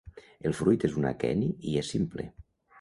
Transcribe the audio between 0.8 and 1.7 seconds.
és un aqueni